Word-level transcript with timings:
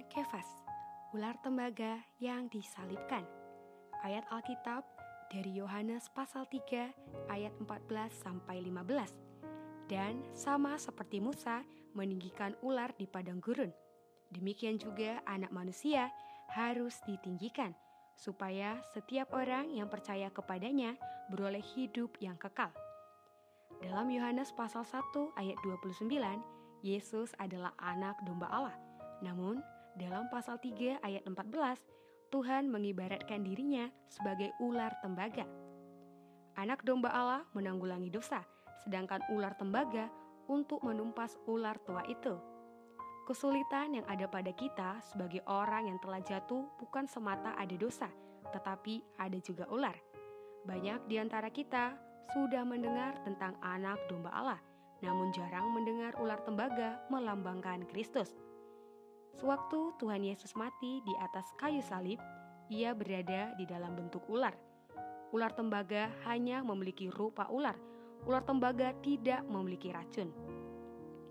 nafas, 0.00 0.48
ular 1.12 1.36
tembaga 1.44 2.00
yang 2.16 2.48
disalibkan. 2.48 3.28
Ayat 4.00 4.24
Alkitab 4.32 4.80
dari 5.28 5.60
Yohanes 5.60 6.08
pasal 6.16 6.48
3 6.48 7.28
ayat 7.28 7.52
14 7.60 8.08
sampai 8.12 8.64
15. 8.64 9.12
Dan 9.92 10.24
sama 10.32 10.80
seperti 10.80 11.20
Musa 11.20 11.60
meninggikan 11.92 12.56
ular 12.64 12.96
di 12.96 13.04
padang 13.04 13.44
gurun, 13.44 13.68
demikian 14.32 14.80
juga 14.80 15.20
anak 15.28 15.52
manusia 15.52 16.08
harus 16.56 16.96
ditinggikan 17.04 17.76
supaya 18.16 18.80
setiap 18.96 19.32
orang 19.36 19.72
yang 19.72 19.92
percaya 19.92 20.32
kepadanya 20.32 20.96
beroleh 21.28 21.64
hidup 21.76 22.16
yang 22.24 22.40
kekal. 22.40 22.72
Dalam 23.84 24.08
Yohanes 24.08 24.54
pasal 24.56 24.88
1 24.88 25.36
ayat 25.36 25.58
29, 25.60 26.08
Yesus 26.80 27.36
adalah 27.36 27.76
anak 27.76 28.16
domba 28.24 28.48
Allah. 28.48 28.76
Namun, 29.22 29.62
dalam 29.96 30.28
pasal 30.32 30.56
3 30.56 31.04
ayat 31.04 31.22
14, 31.28 32.32
Tuhan 32.32 32.72
mengibaratkan 32.72 33.44
dirinya 33.44 33.92
sebagai 34.08 34.48
ular 34.64 34.96
tembaga. 35.04 35.44
Anak 36.56 36.80
domba 36.80 37.12
Allah 37.12 37.44
menanggulangi 37.52 38.08
dosa, 38.08 38.40
sedangkan 38.84 39.20
ular 39.36 39.52
tembaga 39.60 40.08
untuk 40.48 40.80
menumpas 40.80 41.36
ular 41.44 41.76
tua 41.84 42.00
itu. 42.08 42.40
Kesulitan 43.28 44.00
yang 44.00 44.06
ada 44.08 44.26
pada 44.26 44.50
kita 44.56 44.98
sebagai 45.12 45.44
orang 45.44 45.92
yang 45.92 45.98
telah 46.00 46.24
jatuh 46.24 46.66
bukan 46.80 47.04
semata 47.04 47.52
ada 47.54 47.76
dosa, 47.76 48.08
tetapi 48.50 49.04
ada 49.20 49.38
juga 49.44 49.68
ular. 49.68 49.94
Banyak 50.64 51.06
di 51.06 51.20
antara 51.20 51.52
kita 51.52 51.94
sudah 52.32 52.64
mendengar 52.64 53.20
tentang 53.28 53.60
anak 53.60 54.00
domba 54.08 54.32
Allah, 54.32 54.60
namun 55.04 55.30
jarang 55.36 55.68
mendengar 55.70 56.16
ular 56.16 56.40
tembaga 56.42 56.96
melambangkan 57.12 57.84
Kristus. 57.92 58.32
Sewaktu 59.40 59.96
Tuhan 59.96 60.20
Yesus 60.20 60.52
mati 60.52 61.00
di 61.04 61.14
atas 61.20 61.48
kayu 61.56 61.80
salib, 61.80 62.20
ia 62.68 62.92
berada 62.92 63.56
di 63.56 63.64
dalam 63.64 63.96
bentuk 63.96 64.24
ular. 64.28 64.52
Ular 65.32 65.52
tembaga 65.56 66.12
hanya 66.28 66.60
memiliki 66.60 67.08
rupa 67.08 67.48
ular. 67.48 67.76
Ular 68.28 68.44
tembaga 68.44 68.92
tidak 69.00 69.40
memiliki 69.48 69.88
racun. 69.88 70.28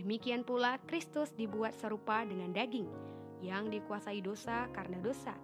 Demikian 0.00 0.42
pula 0.42 0.80
Kristus 0.88 1.30
dibuat 1.36 1.76
serupa 1.76 2.24
dengan 2.24 2.50
daging 2.50 2.88
yang 3.44 3.68
dikuasai 3.68 4.24
dosa 4.24 4.66
karena 4.72 4.98
dosa. 4.98 5.36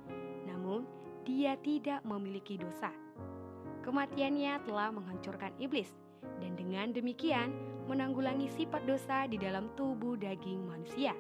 Namun, 0.49 0.89
dia 1.29 1.55
tidak 1.61 2.01
memiliki 2.09 2.57
dosa. 2.57 2.89
Kematiannya 3.85 4.65
telah 4.65 4.89
menghancurkan 4.91 5.53
iblis, 5.61 5.93
dan 6.41 6.57
dengan 6.57 6.91
demikian 6.91 7.53
menanggulangi 7.87 8.49
sifat 8.53 8.85
dosa 8.89 9.29
di 9.29 9.37
dalam 9.37 9.71
tubuh 9.77 10.17
daging 10.17 10.65
manusia. 10.65 11.13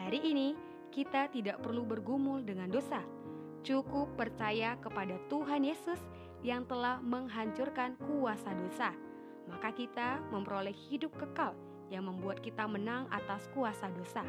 Hari 0.00 0.20
ini 0.24 0.56
kita 0.88 1.28
tidak 1.28 1.60
perlu 1.60 1.84
bergumul 1.84 2.40
dengan 2.40 2.72
dosa. 2.72 3.04
Cukup 3.60 4.16
percaya 4.16 4.74
kepada 4.80 5.20
Tuhan 5.28 5.68
Yesus 5.68 6.00
yang 6.40 6.64
telah 6.66 6.98
menghancurkan 7.04 7.94
kuasa 8.00 8.50
dosa. 8.56 8.90
Maka 9.46 9.70
kita 9.76 10.18
memperoleh 10.32 10.74
hidup 10.88 11.12
kekal 11.20 11.52
yang 11.92 12.08
membuat 12.08 12.40
kita 12.40 12.64
menang 12.64 13.04
atas 13.12 13.46
kuasa 13.52 13.92
dosa. 13.92 14.24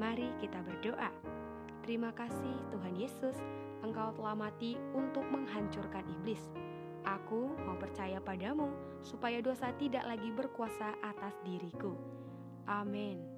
Mari 0.00 0.32
kita 0.40 0.64
berdoa. 0.64 1.12
Terima 1.84 2.12
kasih 2.16 2.56
Tuhan 2.72 2.96
Yesus, 2.96 3.36
Engkau 3.84 4.12
telah 4.16 4.34
mati 4.34 4.76
untuk 4.96 5.24
menghancurkan 5.28 6.04
iblis. 6.18 6.42
Aku 7.06 7.54
mau 7.64 7.78
percaya 7.78 8.18
padamu 8.18 8.68
supaya 9.00 9.38
dosa 9.38 9.70
tidak 9.78 10.04
lagi 10.04 10.28
berkuasa 10.34 10.98
atas 11.00 11.38
diriku. 11.46 11.94
Amin. 12.66 13.37